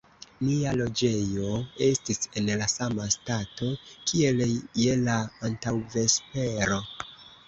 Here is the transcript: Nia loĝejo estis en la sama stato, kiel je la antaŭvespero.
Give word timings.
Nia 0.45 0.69
loĝejo 0.77 1.49
estis 1.87 2.23
en 2.41 2.49
la 2.61 2.67
sama 2.73 3.05
stato, 3.15 3.69
kiel 4.13 4.41
je 4.85 4.95
la 5.03 5.19
antaŭvespero. 5.51 6.81